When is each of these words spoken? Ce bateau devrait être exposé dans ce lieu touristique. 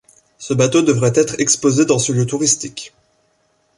Ce 0.39 0.55
bateau 0.55 0.81
devrait 0.81 1.11
être 1.13 1.39
exposé 1.39 1.85
dans 1.85 1.99
ce 1.99 2.11
lieu 2.11 2.25
touristique. 2.25 2.95